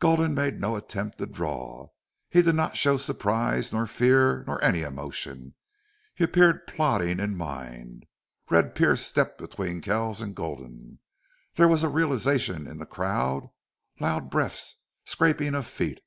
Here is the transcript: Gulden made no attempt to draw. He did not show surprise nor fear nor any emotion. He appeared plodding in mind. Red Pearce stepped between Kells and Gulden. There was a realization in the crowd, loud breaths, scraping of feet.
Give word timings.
Gulden 0.00 0.32
made 0.34 0.58
no 0.58 0.74
attempt 0.74 1.18
to 1.18 1.26
draw. 1.26 1.88
He 2.30 2.40
did 2.40 2.54
not 2.54 2.78
show 2.78 2.96
surprise 2.96 3.74
nor 3.74 3.86
fear 3.86 4.42
nor 4.46 4.64
any 4.64 4.80
emotion. 4.80 5.54
He 6.14 6.24
appeared 6.24 6.66
plodding 6.66 7.20
in 7.20 7.36
mind. 7.36 8.06
Red 8.48 8.74
Pearce 8.74 9.04
stepped 9.04 9.36
between 9.36 9.82
Kells 9.82 10.22
and 10.22 10.34
Gulden. 10.34 11.00
There 11.56 11.68
was 11.68 11.82
a 11.84 11.90
realization 11.90 12.66
in 12.66 12.78
the 12.78 12.86
crowd, 12.86 13.50
loud 14.00 14.30
breaths, 14.30 14.76
scraping 15.04 15.54
of 15.54 15.66
feet. 15.66 16.00